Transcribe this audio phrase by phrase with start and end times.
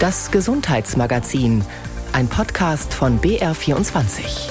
[0.00, 1.64] Das Gesundheitsmagazin,
[2.12, 4.48] ein Podcast von BR24.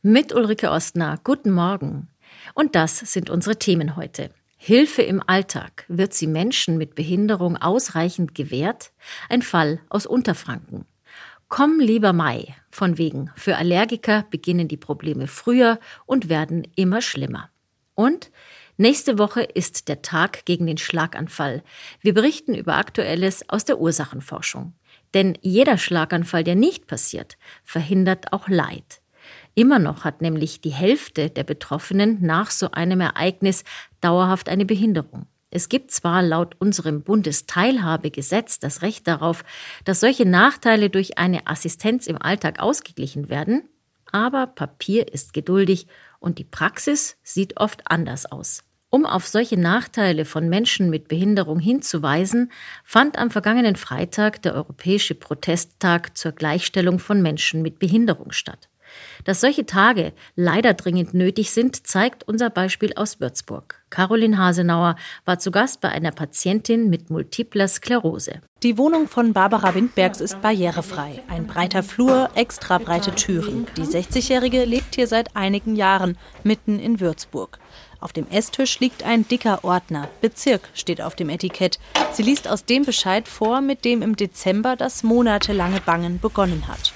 [0.00, 2.08] Mit Ulrike Ostner, guten Morgen.
[2.54, 4.30] Und das sind unsere Themen heute.
[4.56, 5.84] Hilfe im Alltag.
[5.88, 8.92] Wird sie Menschen mit Behinderung ausreichend gewährt?
[9.28, 10.84] Ein Fall aus Unterfranken.
[11.48, 12.54] Komm lieber Mai.
[12.70, 13.32] Von wegen.
[13.34, 17.50] Für Allergiker beginnen die Probleme früher und werden immer schlimmer.
[17.96, 18.30] Und
[18.80, 21.62] nächste Woche ist der Tag gegen den Schlaganfall.
[22.00, 24.74] Wir berichten über Aktuelles aus der Ursachenforschung.
[25.14, 29.00] Denn jeder Schlaganfall, der nicht passiert, verhindert auch Leid.
[29.54, 33.64] Immer noch hat nämlich die Hälfte der Betroffenen nach so einem Ereignis
[34.00, 35.26] dauerhaft eine Behinderung.
[35.50, 39.44] Es gibt zwar laut unserem Bundesteilhabegesetz das Recht darauf,
[39.84, 43.68] dass solche Nachteile durch eine Assistenz im Alltag ausgeglichen werden,
[44.12, 45.88] aber Papier ist geduldig
[46.20, 48.62] und die Praxis sieht oft anders aus.
[48.92, 52.50] Um auf solche Nachteile von Menschen mit Behinderung hinzuweisen,
[52.82, 58.69] fand am vergangenen Freitag der Europäische Protesttag zur Gleichstellung von Menschen mit Behinderung statt.
[59.24, 63.82] Dass solche Tage leider dringend nötig sind, zeigt unser Beispiel aus Würzburg.
[63.90, 68.40] Caroline Hasenauer war zu Gast bei einer Patientin mit multipler Sklerose.
[68.62, 71.22] Die Wohnung von Barbara Windbergs ist barrierefrei.
[71.28, 73.66] Ein breiter Flur, extra breite Türen.
[73.76, 77.58] Die 60-Jährige lebt hier seit einigen Jahren, mitten in Würzburg.
[78.00, 80.08] Auf dem Esstisch liegt ein dicker Ordner.
[80.20, 81.78] Bezirk steht auf dem Etikett.
[82.12, 86.94] Sie liest aus dem Bescheid vor, mit dem im Dezember das monatelange Bangen begonnen hat.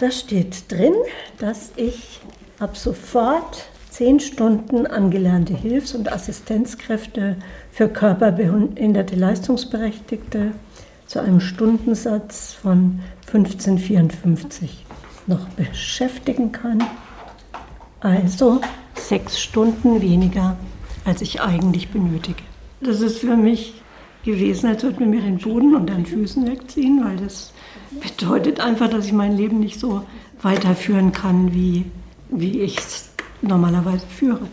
[0.00, 0.94] Da steht drin,
[1.38, 2.20] dass ich
[2.58, 7.36] ab sofort zehn Stunden angelernte Hilfs- und Assistenzkräfte
[7.70, 10.52] für körperbehinderte Leistungsberechtigte
[11.06, 14.70] zu einem Stundensatz von 15,54
[15.26, 16.82] noch beschäftigen kann.
[18.00, 18.62] Also
[18.94, 20.56] sechs Stunden weniger,
[21.04, 22.42] als ich eigentlich benötige.
[22.80, 23.82] Das ist für mich
[24.24, 27.52] gewesen, als würde man mir den Boden unter den Füßen wegziehen, weil das
[27.90, 30.02] bedeutet einfach, dass ich mein Leben nicht so
[30.42, 31.90] weiterführen kann, wie,
[32.28, 33.10] wie ich es
[33.42, 34.46] normalerweise führe.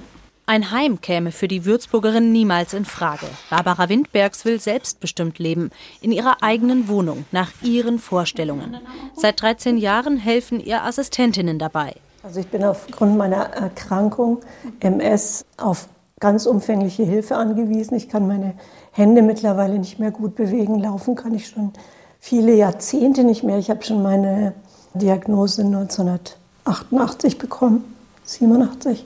[0.49, 3.25] Ein Heim käme für die Würzburgerin niemals in Frage.
[3.49, 8.77] Barbara Windbergs will selbstbestimmt leben, in ihrer eigenen Wohnung, nach ihren Vorstellungen.
[9.13, 11.95] Seit 13 Jahren helfen ihr Assistentinnen dabei.
[12.23, 14.39] Also ich bin aufgrund meiner Erkrankung
[14.79, 15.89] MS auf
[16.21, 17.97] ganz umfängliche Hilfe angewiesen.
[17.97, 18.53] Ich kann meine
[18.91, 20.79] Hände mittlerweile nicht mehr gut bewegen.
[20.79, 21.73] Laufen kann ich schon
[22.19, 23.57] viele Jahrzehnte nicht mehr.
[23.57, 24.53] Ich habe schon meine
[24.94, 29.05] Diagnose 1988 bekommen, 87.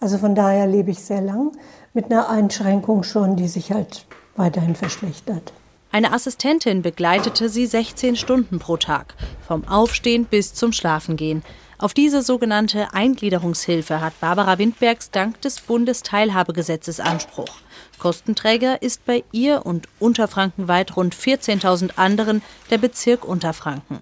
[0.00, 1.52] Also von daher lebe ich sehr lang
[1.94, 4.06] mit einer Einschränkung schon, die sich halt
[4.36, 5.52] weiterhin verschlechtert.
[5.90, 9.14] Eine Assistentin begleitete sie 16 Stunden pro Tag,
[9.46, 11.42] vom Aufstehen bis zum Schlafengehen.
[11.80, 17.60] Auf diese sogenannte Eingliederungshilfe hat Barbara Windbergs dank des Bundesteilhabegesetzes Anspruch.
[18.00, 24.00] Kostenträger ist bei ihr und unterfrankenweit rund 14.000 anderen der Bezirk Unterfranken.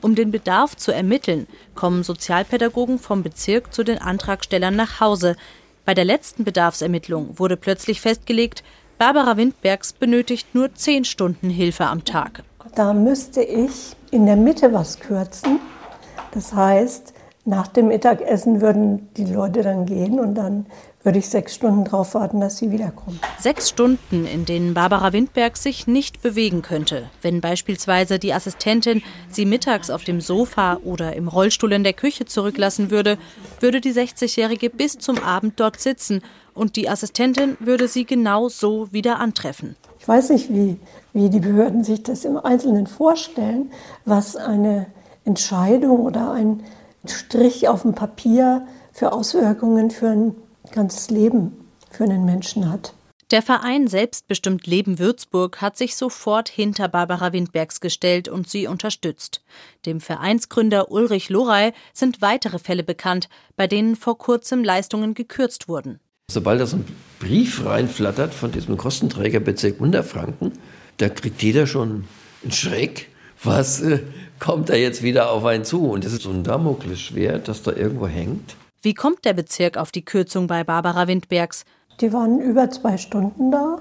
[0.00, 1.46] Um den Bedarf zu ermitteln,
[1.76, 5.36] kommen Sozialpädagogen vom Bezirk zu den Antragstellern nach Hause.
[5.84, 8.64] Bei der letzten Bedarfsermittlung wurde plötzlich festgelegt,
[8.98, 12.42] Barbara Windbergs benötigt nur zehn Stunden Hilfe am Tag.
[12.74, 15.60] Da müsste ich in der Mitte was kürzen.
[16.32, 20.66] Das heißt, nach dem Mittagessen würden die Leute dann gehen und dann
[21.02, 23.18] würde ich sechs Stunden darauf warten, dass sie wiederkommen.
[23.40, 27.10] Sechs Stunden, in denen Barbara Windberg sich nicht bewegen könnte.
[27.22, 32.26] Wenn beispielsweise die Assistentin sie mittags auf dem Sofa oder im Rollstuhl in der Küche
[32.26, 33.18] zurücklassen würde,
[33.58, 36.22] würde die 60-Jährige bis zum Abend dort sitzen
[36.54, 39.74] und die Assistentin würde sie genau so wieder antreffen.
[39.98, 40.78] Ich weiß nicht, wie,
[41.12, 43.72] wie die Behörden sich das im Einzelnen vorstellen,
[44.04, 44.86] was eine
[45.24, 46.62] Entscheidung oder ein
[47.06, 50.34] Strich auf dem Papier für Auswirkungen für ein
[50.72, 51.52] ganzes Leben
[51.90, 52.94] für einen Menschen hat.
[53.32, 59.42] Der Verein Selbstbestimmt Leben Würzburg hat sich sofort hinter Barbara Windbergs gestellt und sie unterstützt.
[59.86, 65.98] Dem Vereinsgründer Ulrich Lorey sind weitere Fälle bekannt, bei denen vor kurzem Leistungen gekürzt wurden.
[66.30, 66.84] Sobald da so ein
[67.20, 70.52] Brief reinflattert von diesem Kostenträgerbezirk Unterfranken,
[70.98, 72.04] da kriegt jeder schon
[72.42, 73.08] einen Schreck.
[73.44, 74.00] Was äh,
[74.38, 75.90] kommt da jetzt wieder auf einen zu?
[75.90, 78.56] Und das ist so ein Damoklesschwert, das da irgendwo hängt.
[78.82, 81.64] Wie kommt der Bezirk auf die Kürzung bei Barbara Windbergs?
[82.00, 83.78] Die waren über zwei Stunden da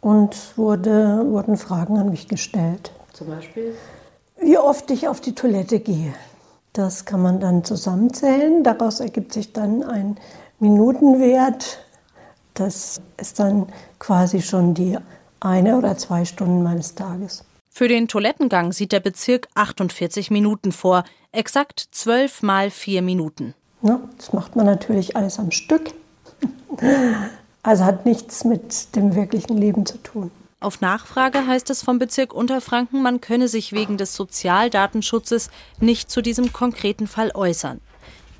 [0.00, 2.92] und wurde, wurden Fragen an mich gestellt.
[3.12, 3.74] Zum Beispiel?
[4.40, 6.12] Wie oft ich auf die Toilette gehe.
[6.72, 8.62] Das kann man dann zusammenzählen.
[8.62, 10.18] Daraus ergibt sich dann ein
[10.60, 11.78] Minutenwert.
[12.52, 13.66] Das ist dann
[13.98, 14.98] quasi schon die
[15.40, 17.44] eine oder zwei Stunden meines Tages.
[17.76, 23.52] Für den Toilettengang sieht der Bezirk 48 Minuten vor, exakt zwölf mal vier Minuten.
[23.82, 24.00] Ne?
[24.16, 25.90] Das macht man natürlich alles am Stück.
[27.62, 30.30] Also hat nichts mit dem wirklichen Leben zu tun.
[30.58, 36.22] Auf Nachfrage heißt es vom Bezirk Unterfranken, man könne sich wegen des Sozialdatenschutzes nicht zu
[36.22, 37.82] diesem konkreten Fall äußern.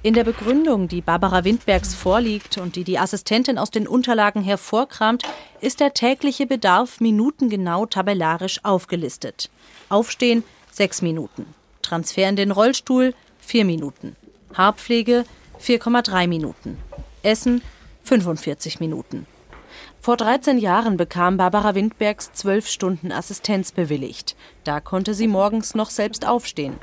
[0.06, 5.24] In der Begründung, die Barbara Windbergs vorliegt und die die Assistentin aus den Unterlagen hervorkramt,
[5.60, 9.50] ist der tägliche Bedarf minutengenau tabellarisch aufgelistet.
[9.88, 11.46] Aufstehen sechs Minuten.
[11.82, 14.14] Transfer in den Rollstuhl vier Minuten.
[14.54, 15.24] Haarpflege
[15.60, 16.78] 4,3 Minuten.
[17.24, 17.60] Essen
[18.04, 19.26] 45 Minuten.
[20.06, 24.36] Vor 13 Jahren bekam Barbara Windbergs zwölf Stunden Assistenz bewilligt.
[24.62, 26.74] Da konnte sie morgens noch selbst aufstehen.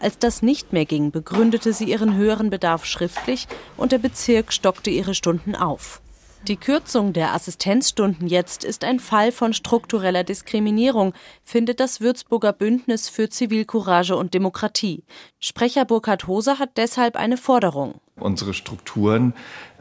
[0.00, 3.46] Als das nicht mehr ging, begründete sie ihren höheren Bedarf schriftlich
[3.76, 6.02] und der Bezirk stockte ihre Stunden auf.
[6.48, 11.14] Die Kürzung der Assistenzstunden jetzt ist ein Fall von struktureller Diskriminierung,
[11.44, 15.04] findet das Würzburger Bündnis für Zivilcourage und Demokratie.
[15.38, 18.00] Sprecher Burkhard Hose hat deshalb eine Forderung.
[18.16, 19.34] Unsere Strukturen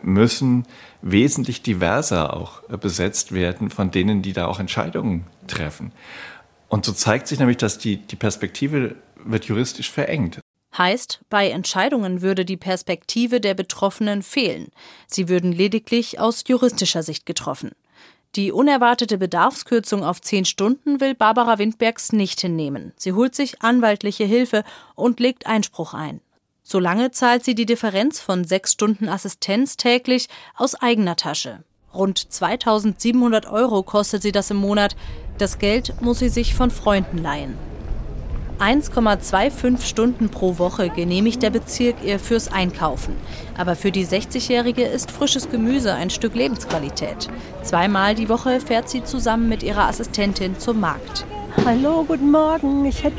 [0.04, 0.66] müssen
[1.02, 5.92] wesentlich diverser auch besetzt werden von denen, die da auch Entscheidungen treffen.
[6.70, 10.40] Und so zeigt sich nämlich, dass die, die Perspektive wird juristisch verengt.
[10.78, 14.70] Heißt, bei Entscheidungen würde die Perspektive der Betroffenen fehlen.
[15.06, 17.72] Sie würden lediglich aus juristischer Sicht getroffen.
[18.38, 22.94] Die unerwartete Bedarfskürzung auf zehn Stunden will Barbara Windbergs nicht hinnehmen.
[22.96, 24.64] Sie holt sich anwaltliche Hilfe
[24.96, 26.22] und legt Einspruch ein.
[26.72, 31.66] Solange zahlt sie die Differenz von sechs Stunden Assistenz täglich aus eigener Tasche.
[31.94, 34.96] Rund 2700 Euro kostet sie das im Monat.
[35.38, 37.58] Das Geld muss sie sich von Freunden leihen.
[38.60, 43.18] 1,25 Stunden pro Woche genehmigt der Bezirk ihr fürs Einkaufen.
[43.58, 47.28] Aber für die 60-Jährige ist frisches Gemüse ein Stück Lebensqualität.
[47.64, 51.26] Zweimal die Woche fährt sie zusammen mit ihrer Assistentin zum Markt.
[51.66, 52.86] Hallo, guten Morgen.
[52.86, 53.18] Ich hätte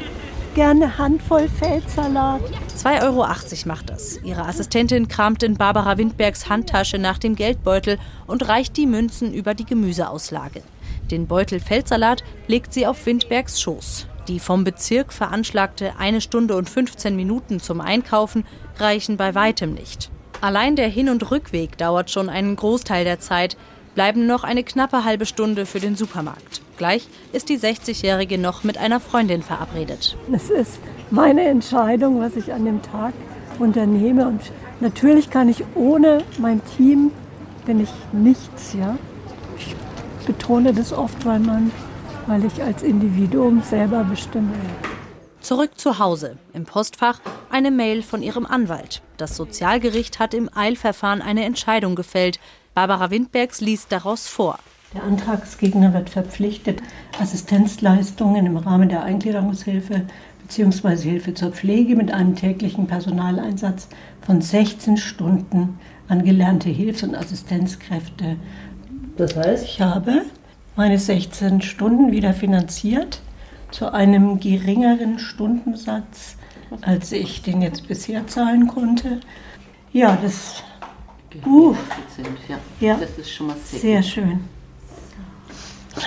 [0.55, 2.43] gerne Handvoll Feldsalat.
[2.77, 3.27] 2,80 Euro
[3.67, 4.21] macht das.
[4.23, 9.55] Ihre Assistentin kramt in Barbara Windbergs Handtasche nach dem Geldbeutel und reicht die Münzen über
[9.55, 10.63] die Gemüseauslage.
[11.11, 14.07] Den Beutel Feldsalat legt sie auf Windbergs Schoß.
[14.29, 18.45] Die vom Bezirk veranschlagte eine Stunde und 15 Minuten zum Einkaufen
[18.79, 20.11] reichen bei weitem nicht.
[20.41, 23.57] Allein der Hin- und Rückweg dauert schon einen Großteil der Zeit,
[23.95, 26.63] bleiben noch eine knappe halbe Stunde für den Supermarkt.
[26.83, 30.17] Gleich ist die 60-Jährige noch mit einer Freundin verabredet.
[30.33, 30.81] Es ist
[31.13, 33.13] meine Entscheidung, was ich an dem Tag
[33.61, 34.27] unternehme.
[34.27, 34.41] Und
[34.81, 37.13] natürlich kann ich ohne mein Team,
[37.67, 38.99] bin ich nichts, ja.
[39.57, 39.77] Ich
[40.27, 41.71] betone das oft, weil man
[42.27, 44.51] weil ich als Individuum selber bestimme.
[45.41, 46.37] Zurück zu Hause.
[46.53, 49.03] Im Postfach eine Mail von ihrem Anwalt.
[49.19, 52.41] Das Sozialgericht hat im Eilverfahren eine Entscheidung gefällt.
[52.75, 54.59] Barbara Windbergs liest daraus vor.
[54.95, 56.83] Der Antragsgegner wird verpflichtet,
[57.19, 60.03] Assistenzleistungen im Rahmen der Eingliederungshilfe
[60.43, 60.97] bzw.
[60.97, 63.89] Hilfe zur Pflege mit einem täglichen Personaleinsatz
[64.21, 65.79] von 16 Stunden
[66.09, 68.37] an gelernte Hilfs- und Assistenzkräfte.
[69.17, 70.23] Das heißt, ich habe
[70.77, 73.21] meine 16 Stunden wieder finanziert
[73.71, 76.37] zu einem geringeren Stundensatz,
[76.83, 79.21] als ich den jetzt bisher zahlen konnte.
[79.93, 80.63] Ja, das,
[81.47, 81.75] uh,
[82.81, 84.41] ja, das ist schon mal sehr, sehr schön.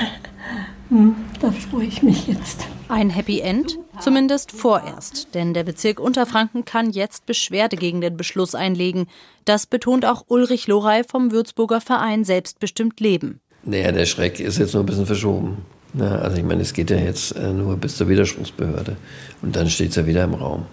[0.89, 2.67] Hm, da freue ich mich jetzt.
[2.89, 3.79] Ein Happy End?
[3.99, 9.07] Zumindest vorerst, denn der Bezirk Unterfranken kann jetzt Beschwerde gegen den Beschluss einlegen.
[9.45, 13.39] Das betont auch Ulrich Lorey vom Würzburger Verein Selbstbestimmt Leben.
[13.63, 15.65] Naja, der Schreck ist jetzt nur ein bisschen verschoben.
[15.93, 18.97] Na, also ich meine, es geht ja jetzt äh, nur bis zur Widerspruchsbehörde
[19.41, 20.65] und dann steht es ja wieder im Raum.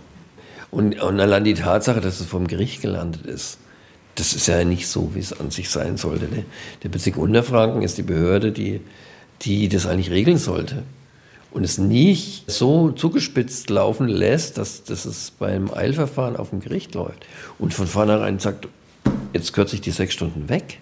[0.70, 3.58] Und, und allein die Tatsache, dass es vom Gericht gelandet ist,
[4.14, 6.26] das ist ja nicht so, wie es an sich sein sollte.
[6.26, 6.44] Ne?
[6.82, 8.80] Der Bezirk Unterfranken ist die Behörde, die,
[9.42, 10.82] die das eigentlich regeln sollte.
[11.50, 16.94] Und es nicht so zugespitzt laufen lässt, dass, dass es beim Eilverfahren auf dem Gericht
[16.94, 17.26] läuft.
[17.58, 18.68] Und von vornherein sagt,
[19.34, 20.78] jetzt kürze ich die sechs Stunden weg.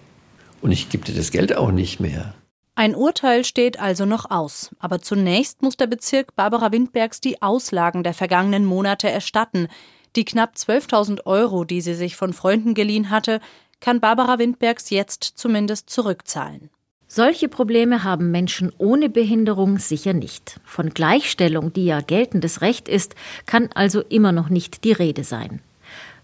[0.61, 2.33] Und ich gebe dir das Geld auch nicht mehr.
[2.75, 4.71] Ein Urteil steht also noch aus.
[4.79, 9.67] Aber zunächst muss der Bezirk Barbara Windbergs die Auslagen der vergangenen Monate erstatten.
[10.15, 13.39] Die knapp 12.000 Euro, die sie sich von Freunden geliehen hatte,
[13.79, 16.69] kann Barbara Windbergs jetzt zumindest zurückzahlen.
[17.07, 20.61] Solche Probleme haben Menschen ohne Behinderung sicher nicht.
[20.63, 23.15] Von Gleichstellung, die ja geltendes Recht ist,
[23.45, 25.61] kann also immer noch nicht die Rede sein.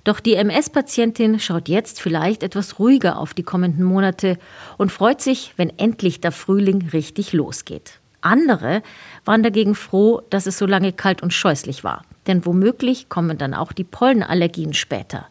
[0.06, 4.38] Doch die MS-Patientin schaut jetzt vielleicht etwas ruhiger auf die kommenden Monate
[4.78, 8.00] und freut sich, wenn endlich der Frühling richtig losgeht.
[8.28, 8.84] Andere
[9.26, 12.04] waren dagegen froh, dass es so lange kalt und scheußlich war.
[12.28, 15.28] Denn womöglich kommen dann auch die Pollenallergien später.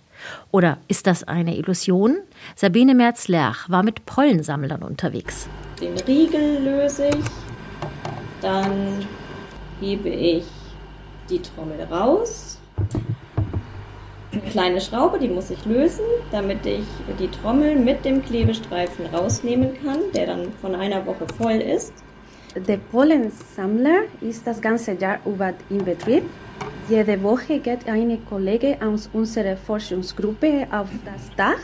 [0.51, 2.17] Oder ist das eine Illusion?
[2.55, 5.47] Sabine Merz-Lerch war mit Pollensammlern unterwegs.
[5.81, 7.25] Den Riegel löse ich,
[8.41, 9.05] dann
[9.79, 10.45] hebe ich
[11.29, 12.59] die Trommel raus,
[14.33, 16.85] eine kleine Schraube, die muss ich lösen, damit ich
[17.19, 21.93] die Trommel mit dem Klebestreifen rausnehmen kann, der dann von einer Woche voll ist.
[22.57, 26.23] Der Pollensammler ist das ganze Jahr über in Betrieb.
[26.89, 31.61] Jede Woche geht eine Kollege aus unserer Forschungsgruppe auf das Dach,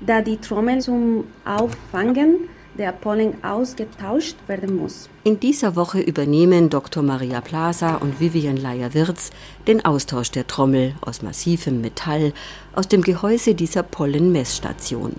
[0.00, 2.48] da die Trommel zum Auffangen
[2.78, 5.10] der Pollen ausgetauscht werden muss.
[5.24, 7.02] In dieser Woche übernehmen Dr.
[7.02, 9.32] Maria Plaza und Vivian Leier-Wirz
[9.66, 12.32] den Austausch der Trommel aus massivem Metall
[12.74, 15.12] aus dem Gehäuse dieser Pollenmessstation.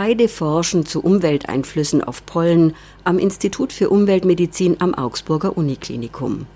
[0.00, 6.46] Beide forschen zu Umwelteinflüssen auf Pollen am Institut für Umweltmedizin am Augsburger Uniklinikum.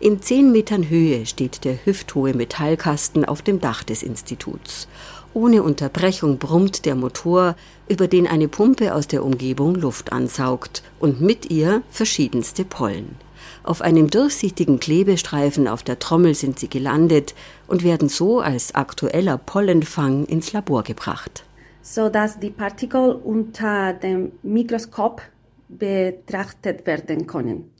[0.00, 4.88] In zehn Metern Höhe steht der hüfthohe Metallkasten auf dem Dach des Instituts.
[5.34, 7.54] Ohne Unterbrechung brummt der Motor,
[7.86, 13.16] über den eine Pumpe aus der Umgebung Luft ansaugt und mit ihr verschiedenste Pollen.
[13.62, 17.34] Auf einem durchsichtigen Klebestreifen auf der Trommel sind sie gelandet
[17.66, 21.45] und werden so als aktueller Pollenfang ins Labor gebracht.
[21.88, 25.22] Sodass die Partikel unter dem Mikroskop
[25.68, 27.70] betrachtet werden können.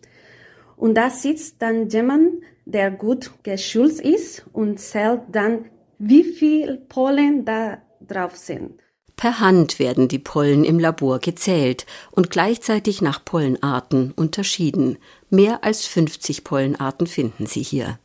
[0.76, 2.34] Und da sitzt dann jemand,
[2.66, 5.64] der gut geschult ist und zählt dann
[5.98, 8.80] wie viel Pollen da drauf sind.
[9.16, 14.98] Per Hand werden die Pollen im Labor gezählt und gleichzeitig nach Pollenarten unterschieden.
[15.30, 17.98] Mehr als 50 Pollenarten finden Sie hier.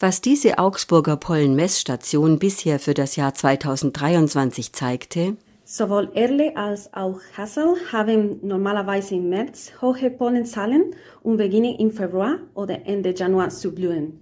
[0.00, 7.76] Was diese Augsburger Pollenmessstation bisher für das Jahr 2023 zeigte, Sowohl Erle als auch Hassel
[7.90, 14.20] haben normalerweise im März hohe Pollenzahlen und beginnen im Februar oder Ende Januar zu blühen.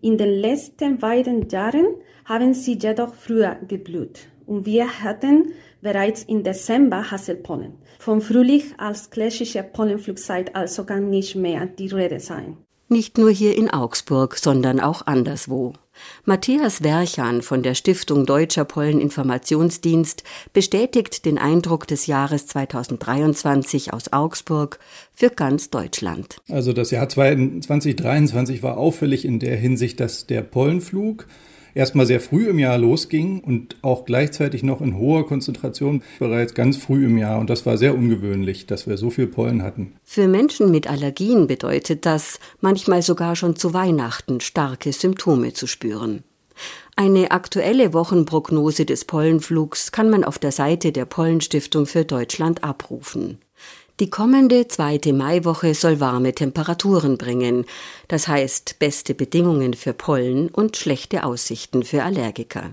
[0.00, 1.86] In den letzten beiden Jahren
[2.24, 7.74] haben sie jedoch früher geblüht und wir hatten bereits im Dezember Hasselpollen.
[7.98, 12.56] Vom Frühling als klassische Pollenflugzeit also kann nicht mehr die Rede sein.
[12.92, 15.74] Nicht nur hier in Augsburg, sondern auch anderswo.
[16.24, 24.80] Matthias Werchan von der Stiftung Deutscher Polleninformationsdienst bestätigt den Eindruck des Jahres 2023 aus Augsburg
[25.12, 26.38] für ganz Deutschland.
[26.48, 31.28] Also das Jahr 2023 war auffällig in der Hinsicht, dass der Pollenflug
[31.74, 36.76] erstmal sehr früh im Jahr losging und auch gleichzeitig noch in hoher Konzentration bereits ganz
[36.76, 37.38] früh im Jahr.
[37.38, 39.94] Und das war sehr ungewöhnlich, dass wir so viel Pollen hatten.
[40.04, 46.24] Für Menschen mit Allergien bedeutet das manchmal sogar schon zu Weihnachten starke Symptome zu spüren.
[46.96, 53.38] Eine aktuelle Wochenprognose des Pollenflugs kann man auf der Seite der Pollenstiftung für Deutschland abrufen.
[54.00, 57.66] Die kommende zweite Maiwoche soll warme Temperaturen bringen,
[58.08, 62.70] das heißt beste Bedingungen für Pollen und schlechte Aussichten für Allergiker.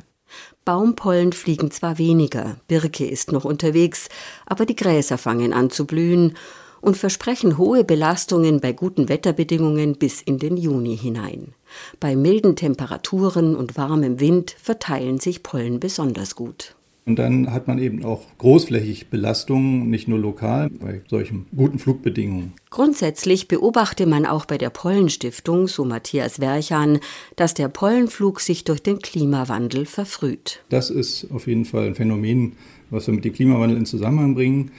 [0.63, 4.07] Baumpollen fliegen zwar weniger, Birke ist noch unterwegs,
[4.45, 6.37] aber die Gräser fangen an zu blühen
[6.79, 11.53] und versprechen hohe Belastungen bei guten Wetterbedingungen bis in den Juni hinein.
[11.99, 16.76] Bei milden Temperaturen und warmem Wind verteilen sich Pollen besonders gut.
[17.07, 22.51] Und dann hat man eben auch großflächig Belastungen, nicht nur lokal, bei solchen guten Flugbedingungen.
[22.69, 26.99] Grundsätzlich beobachte man auch bei der Pollenstiftung, so Matthias Werchan,
[27.37, 30.61] dass der Pollenflug sich durch den Klimawandel verfrüht.
[30.67, 32.57] Das ist auf jeden Fall ein Phänomen,
[32.89, 34.71] was wir mit dem Klimawandel in Zusammenhang bringen.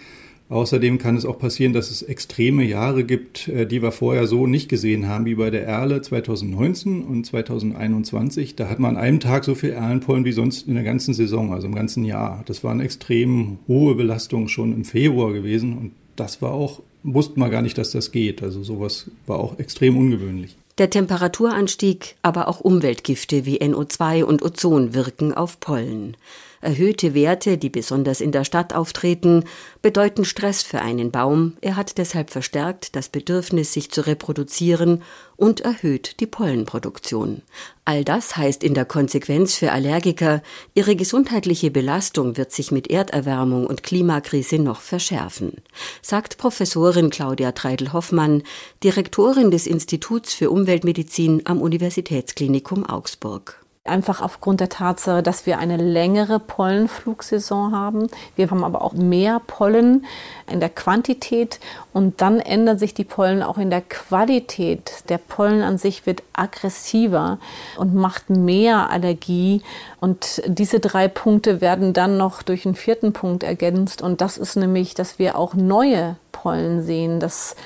[0.50, 4.47] Außerdem kann es auch passieren, dass es extreme Jahre gibt, äh, die wir vorher so
[4.47, 8.57] nicht gesehen haben, wie bei der Erle 2019 und 2021.
[8.57, 11.52] Da hat man an einem Tag so viel Erlenpollen wie sonst in der ganzen Saison,
[11.52, 12.43] also im ganzen Jahr.
[12.47, 17.40] Das war eine extrem hohe Belastung schon im Februar gewesen und das war auch, wussten
[17.40, 18.43] wir gar nicht, dass das geht.
[18.43, 20.57] Also sowas war auch extrem ungewöhnlich.
[20.78, 26.17] Der Temperaturanstieg, aber auch Umweltgifte wie NO2 und Ozon wirken auf Pollen.
[26.60, 29.44] Erhöhte Werte, die besonders in der Stadt auftreten,
[29.80, 31.56] bedeuten Stress für einen Baum.
[31.60, 35.02] Er hat deshalb verstärkt das Bedürfnis, sich zu reproduzieren
[35.36, 37.42] und erhöht die Pollenproduktion.
[37.84, 40.42] All das heißt in der Konsequenz für Allergiker,
[40.74, 45.62] ihre gesundheitliche Belastung wird sich mit Erderwärmung und Klimakrise noch verschärfen,
[46.02, 48.42] sagt Professorin Claudia Treidel-Hoffmann,
[48.82, 53.64] Direktorin des Instituts für Umweltmedizin am Universitätsklinikum Augsburg.
[53.88, 58.09] Einfach aufgrund der Tatsache, dass wir eine längere Pollenflugsaison haben.
[58.37, 60.04] Wir haben aber auch mehr Pollen
[60.50, 61.59] in der Quantität
[61.92, 65.04] und dann ändert sich die Pollen auch in der Qualität.
[65.09, 67.38] Der Pollen an sich wird aggressiver
[67.76, 69.62] und macht mehr Allergie.
[70.00, 74.02] Und diese drei Punkte werden dann noch durch einen vierten Punkt ergänzt.
[74.02, 77.57] Und das ist nämlich, dass wir auch neue Pollen sehen, dass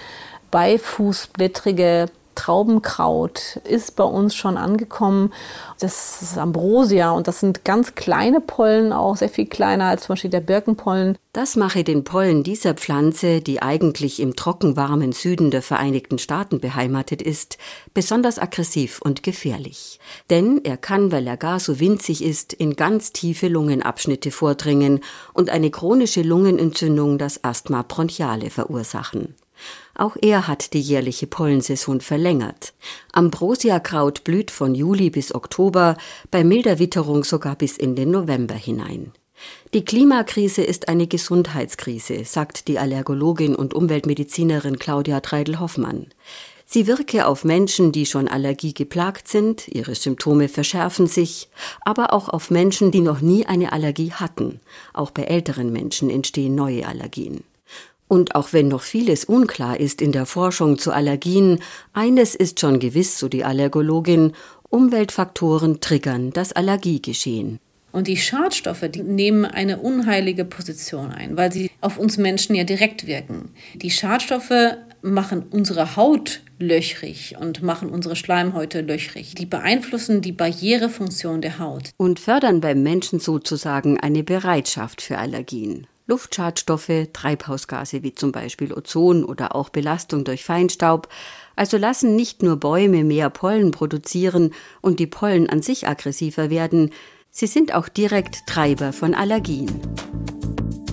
[0.51, 5.33] beifußblättrige Traubenkraut ist bei uns schon angekommen.
[5.81, 10.15] Das ist Ambrosia und das sind ganz kleine Pollen, auch sehr viel kleiner als zum
[10.15, 11.19] Beispiel der Birkenpollen.
[11.33, 17.23] Das mache den Pollen dieser Pflanze, die eigentlich im trockenwarmen Süden der Vereinigten Staaten beheimatet
[17.23, 17.57] ist,
[17.95, 19.99] besonders aggressiv und gefährlich.
[20.29, 25.01] Denn er kann, weil er gar so winzig ist, in ganz tiefe Lungenabschnitte vordringen
[25.33, 29.35] und eine chronische Lungenentzündung, das Asthma bronchiale, verursachen.
[29.95, 32.73] Auch er hat die jährliche Pollensaison verlängert.
[33.13, 35.97] Ambrosiakraut blüht von Juli bis Oktober,
[36.31, 39.13] bei milder Witterung sogar bis in den November hinein.
[39.75, 46.07] Die Klimakrise ist eine Gesundheitskrise, sagt die Allergologin und Umweltmedizinerin Claudia Treidel-Hoffmann.
[46.65, 51.51] Sie wirke auf Menschen, die schon Allergie geplagt sind, ihre Symptome verschärfen sich,
[51.83, 54.61] aber auch auf Menschen, die noch nie eine Allergie hatten.
[54.95, 57.45] Auch bei älteren Menschen entstehen neue Allergien.
[58.13, 61.61] Und auch wenn noch vieles unklar ist in der Forschung zu Allergien,
[61.95, 64.33] eines ist schon gewiss, so die Allergologin,
[64.69, 67.59] Umweltfaktoren triggern das Allergiegeschehen.
[67.91, 72.65] Und die Schadstoffe, die nehmen eine unheilige Position ein, weil sie auf uns Menschen ja
[72.65, 73.49] direkt wirken.
[73.77, 79.37] Die Schadstoffe machen unsere Haut löchrig und machen unsere Schleimhäute löchrig.
[79.37, 81.89] Die beeinflussen die Barrierefunktion der Haut.
[81.97, 85.87] Und fördern beim Menschen sozusagen eine Bereitschaft für Allergien.
[86.13, 91.09] Luftschadstoffe, Treibhausgase wie zum Beispiel Ozon oder auch Belastung durch Feinstaub,
[91.57, 94.53] also lassen nicht nur Bäume mehr Pollen produzieren
[94.83, 96.91] und die Pollen an sich aggressiver werden,
[97.31, 99.81] sie sind auch direkt Treiber von Allergien.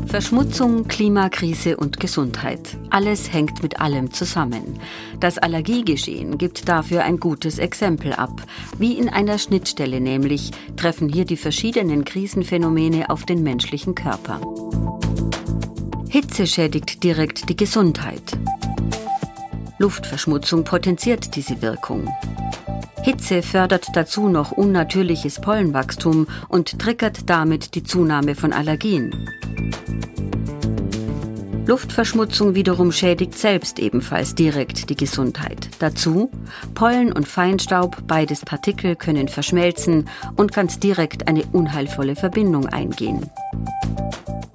[0.08, 2.78] Verschmutzung, Klimakrise und Gesundheit.
[2.90, 4.80] Alles hängt mit allem zusammen.
[5.20, 8.42] Das Allergiegeschehen gibt dafür ein gutes Exempel ab.
[8.78, 14.42] Wie in einer Schnittstelle nämlich treffen hier die verschiedenen Krisenphänomene auf den menschlichen Körper.
[16.12, 18.36] Hitze schädigt direkt die Gesundheit.
[19.78, 22.12] Luftverschmutzung potenziert diese Wirkung.
[23.04, 29.30] Hitze fördert dazu noch unnatürliches Pollenwachstum und triggert damit die Zunahme von Allergien.
[31.68, 35.70] Luftverschmutzung wiederum schädigt selbst ebenfalls direkt die Gesundheit.
[35.78, 36.32] Dazu
[36.74, 43.30] Pollen und Feinstaub, beides Partikel können verschmelzen und ganz direkt eine unheilvolle Verbindung eingehen.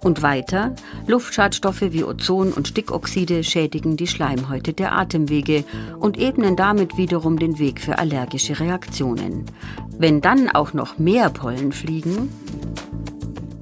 [0.05, 0.75] Und weiter,
[1.07, 5.65] Luftschadstoffe wie Ozon und Stickoxide schädigen die Schleimhäute der Atemwege
[5.99, 9.47] und ebnen damit wiederum den Weg für allergische Reaktionen.
[9.97, 12.29] Wenn dann auch noch mehr Pollen fliegen,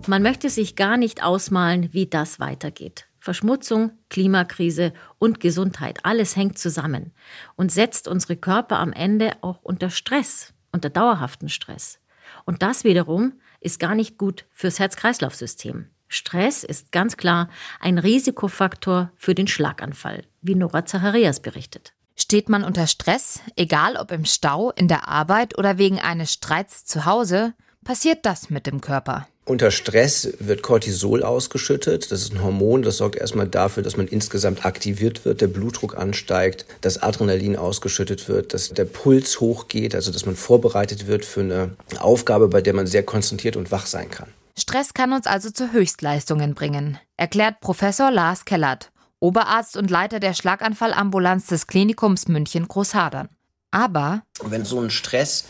[0.08, 3.06] man möchte sich gar nicht ausmalen, wie das weitergeht.
[3.20, 7.12] Verschmutzung, Klimakrise und Gesundheit, alles hängt zusammen
[7.54, 12.00] und setzt unsere Körper am Ende auch unter Stress, unter dauerhaften Stress.
[12.44, 15.86] Und das wiederum ist gar nicht gut fürs Herz-Kreislauf-System.
[16.12, 17.48] Stress ist ganz klar
[17.80, 21.94] ein Risikofaktor für den Schlaganfall, wie Nora Zacharias berichtet.
[22.16, 26.84] Steht man unter Stress, egal ob im Stau, in der Arbeit oder wegen eines Streits
[26.84, 29.26] zu Hause, passiert das mit dem Körper.
[29.46, 32.12] Unter Stress wird Cortisol ausgeschüttet.
[32.12, 35.96] Das ist ein Hormon, das sorgt erstmal dafür, dass man insgesamt aktiviert wird, der Blutdruck
[35.96, 41.40] ansteigt, dass Adrenalin ausgeschüttet wird, dass der Puls hochgeht, also dass man vorbereitet wird für
[41.40, 41.70] eine
[42.00, 44.28] Aufgabe, bei der man sehr konzentriert und wach sein kann.
[44.56, 50.34] Stress kann uns also zu Höchstleistungen bringen, erklärt Professor Lars Kellert, Oberarzt und Leiter der
[50.34, 53.28] Schlaganfallambulanz des Klinikums München Großhadern.
[53.70, 55.44] Aber wenn so ein Stress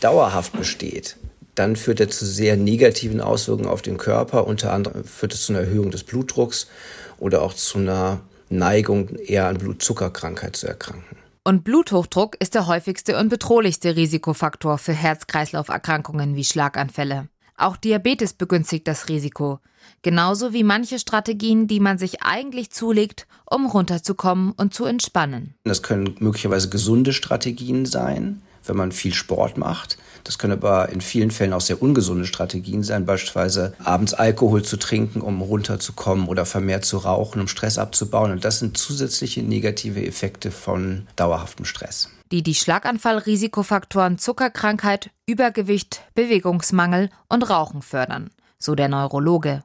[0.00, 1.16] dauerhaft besteht,
[1.54, 4.46] dann führt er zu sehr negativen Auswirkungen auf den Körper.
[4.46, 6.68] Unter anderem führt es zu einer Erhöhung des Blutdrucks
[7.18, 11.16] oder auch zu einer Neigung, eher an Blutzuckerkrankheit zu erkranken.
[11.44, 17.28] Und Bluthochdruck ist der häufigste und bedrohlichste Risikofaktor für Herz-Kreislauf-Erkrankungen wie Schlaganfälle.
[17.56, 19.60] Auch Diabetes begünstigt das Risiko,
[20.02, 25.54] genauso wie manche Strategien, die man sich eigentlich zulegt, um runterzukommen und zu entspannen.
[25.64, 29.96] Das können möglicherweise gesunde Strategien sein, wenn man viel Sport macht.
[30.26, 34.76] Das können aber in vielen Fällen auch sehr ungesunde Strategien sein, beispielsweise abends Alkohol zu
[34.76, 38.32] trinken, um runterzukommen oder vermehrt zu rauchen, um Stress abzubauen.
[38.32, 42.10] Und das sind zusätzliche negative Effekte von dauerhaftem Stress.
[42.32, 49.62] Die die Schlaganfallrisikofaktoren Zuckerkrankheit, Übergewicht, Bewegungsmangel und Rauchen fördern, so der Neurologe.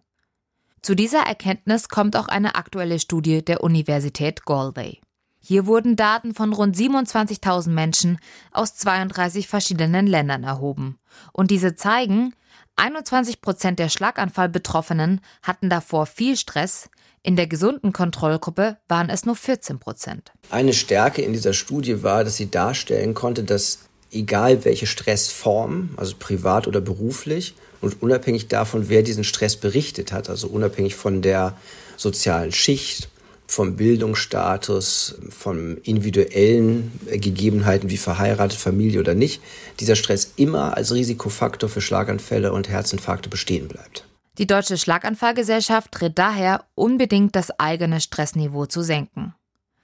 [0.83, 4.99] Zu dieser Erkenntnis kommt auch eine aktuelle Studie der Universität Galway.
[5.43, 8.19] Hier wurden Daten von rund 27.000 Menschen
[8.51, 10.99] aus 32 verschiedenen Ländern erhoben.
[11.33, 12.33] Und diese zeigen,
[12.75, 16.89] 21 Prozent der Schlaganfallbetroffenen hatten davor viel Stress,
[17.23, 20.31] in der gesunden Kontrollgruppe waren es nur 14 Prozent.
[20.49, 23.79] Eine Stärke in dieser Studie war, dass sie darstellen konnte, dass
[24.11, 30.29] egal welche Stressform, also privat oder beruflich, und unabhängig davon, wer diesen Stress berichtet hat,
[30.29, 31.57] also unabhängig von der
[31.97, 33.09] sozialen Schicht,
[33.51, 39.41] vom Bildungsstatus, von individuellen Gegebenheiten wie verheiratet, Familie oder nicht,
[39.81, 44.05] dieser Stress immer als Risikofaktor für Schlaganfälle und Herzinfarkte bestehen bleibt.
[44.37, 49.33] Die Deutsche Schlaganfallgesellschaft rät daher, unbedingt das eigene Stressniveau zu senken.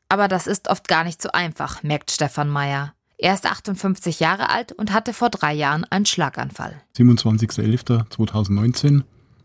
[0.07, 2.93] Aber das ist oft gar nicht so einfach, merkt Stefan Meyer.
[3.17, 6.81] Er ist 58 Jahre alt und hatte vor drei Jahren einen Schlaganfall.
[6.97, 9.01] 27.11.2019,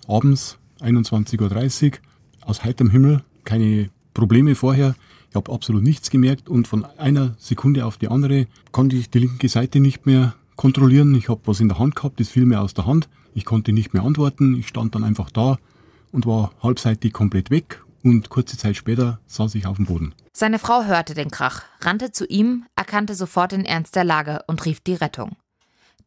[0.07, 1.93] abends 21.30 Uhr,
[2.47, 4.95] aus heiterem Himmel, keine Probleme vorher.
[5.31, 9.21] Ich habe absolut nichts gemerkt und von einer Sekunde auf die andere konnte ich die
[9.21, 11.15] linke Seite nicht mehr kontrollieren.
[11.15, 13.09] Ich habe was in der Hand gehabt, das fiel mir aus der Hand.
[13.35, 14.57] Ich konnte nicht mehr antworten.
[14.57, 15.59] Ich stand dann einfach da
[16.13, 20.15] und war halbseitig komplett weg und kurze Zeit später saß ich auf dem Boden.
[20.33, 24.65] Seine Frau hörte den Krach, rannte zu ihm, erkannte sofort den Ernst der Lage und
[24.65, 25.37] rief die Rettung.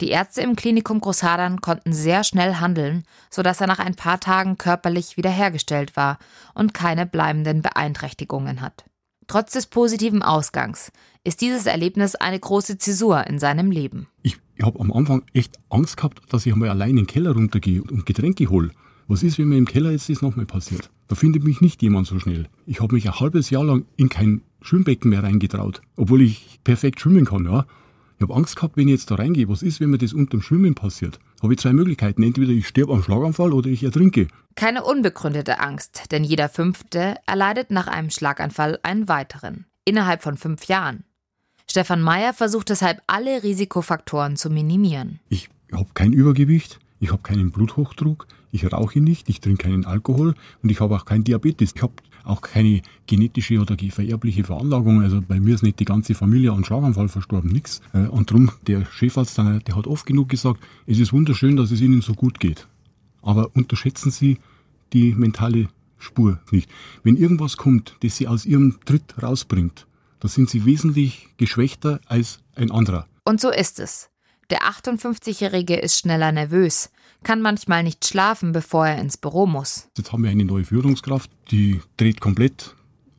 [0.01, 4.57] Die Ärzte im Klinikum Großhadern konnten sehr schnell handeln, sodass er nach ein paar Tagen
[4.57, 6.19] körperlich wiederhergestellt war
[6.53, 8.85] und keine bleibenden Beeinträchtigungen hat.
[9.27, 10.91] Trotz des positiven Ausgangs
[11.23, 14.07] ist dieses Erlebnis eine große Zäsur in seinem Leben.
[14.21, 17.81] Ich habe am Anfang echt Angst gehabt, dass ich einmal allein in den Keller runtergehe
[17.81, 18.71] und Getränke hole.
[19.07, 20.89] Was ist, wenn mir im Keller jetzt das nochmal passiert?
[21.07, 22.47] Da findet mich nicht jemand so schnell.
[22.65, 26.99] Ich habe mich ein halbes Jahr lang in kein Schwimmbecken mehr reingetraut, obwohl ich perfekt
[26.99, 27.65] schwimmen kann, ja.
[28.17, 30.41] Ich habe Angst gehabt, wenn ich jetzt da reingehe, was ist, wenn mir das unterm
[30.41, 31.19] Schwimmen passiert?
[31.43, 32.23] Habe ich zwei Möglichkeiten.
[32.23, 34.27] Entweder ich sterbe am Schlaganfall oder ich ertrinke.
[34.55, 39.65] Keine unbegründete Angst, denn jeder Fünfte erleidet nach einem Schlaganfall einen weiteren.
[39.83, 41.03] Innerhalb von fünf Jahren.
[41.69, 45.19] Stefan Meyer versucht deshalb alle Risikofaktoren zu minimieren.
[45.27, 50.35] Ich habe kein Übergewicht, ich habe keinen Bluthochdruck, ich rauche nicht, ich trinke keinen Alkohol
[50.63, 51.73] und ich habe auch keinen Diabetes.
[51.75, 51.93] Ich habe
[52.25, 55.01] auch keine genetische oder vererbliche Veranlagung.
[55.01, 57.81] Also bei mir ist nicht die ganze Familie an Schlaganfall verstorben, nichts.
[57.93, 61.81] Äh, und darum, der Chefarzt, der hat oft genug gesagt, es ist wunderschön, dass es
[61.81, 62.67] Ihnen so gut geht.
[63.21, 64.37] Aber unterschätzen Sie
[64.93, 66.69] die mentale Spur nicht.
[67.03, 69.87] Wenn irgendwas kommt, das Sie aus Ihrem Tritt rausbringt,
[70.19, 73.07] da sind Sie wesentlich geschwächter als ein anderer.
[73.23, 74.09] Und so ist es.
[74.51, 76.91] Der 58-Jährige ist schneller nervös,
[77.23, 79.87] kann manchmal nicht schlafen, bevor er ins Büro muss.
[79.97, 82.75] Jetzt haben wir eine neue Führungskraft, die dreht komplett